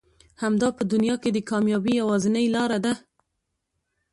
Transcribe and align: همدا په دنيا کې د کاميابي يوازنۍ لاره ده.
همدا 0.41 0.69
په 0.77 0.83
دنيا 0.93 1.15
کې 1.23 1.29
د 1.33 1.37
کاميابي 1.49 1.93
يوازنۍ 2.01 2.45
لاره 2.55 2.79
ده. 2.85 2.93